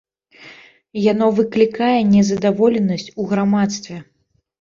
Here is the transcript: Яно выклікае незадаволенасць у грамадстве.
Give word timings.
Яно 1.11 1.27
выклікае 1.39 1.97
незадаволенасць 2.13 3.13
у 3.21 3.27
грамадстве. 3.35 3.99